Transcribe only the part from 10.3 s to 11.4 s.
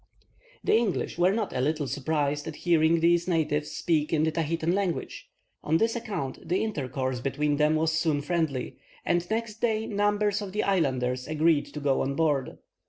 of the islanders